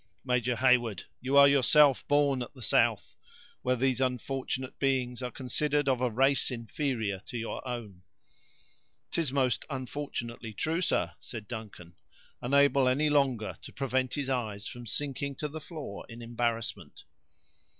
Major 0.25 0.55
Heyward, 0.55 1.03
you 1.21 1.37
are 1.37 1.47
yourself 1.47 2.07
born 2.07 2.41
at 2.41 2.55
the 2.55 2.61
south, 2.63 3.15
where 3.61 3.75
these 3.75 4.01
unfortunate 4.01 4.79
beings 4.79 5.21
are 5.21 5.29
considered 5.29 5.87
of 5.87 6.01
a 6.01 6.09
race 6.09 6.49
inferior 6.49 7.19
to 7.27 7.37
your 7.37 7.61
own." 7.67 8.01
"'Tis 9.11 9.31
most 9.31 9.63
unfortunately 9.69 10.53
true, 10.53 10.81
sir," 10.81 11.11
said 11.21 11.47
Duncan, 11.47 11.93
unable 12.41 12.87
any 12.87 13.11
longer 13.11 13.59
to 13.61 13.71
prevent 13.71 14.15
his 14.15 14.27
eyes 14.27 14.65
from 14.65 14.87
sinking 14.87 15.35
to 15.35 15.47
the 15.47 15.61
floor 15.61 16.03
in 16.09 16.23
embarrassment. 16.23 17.03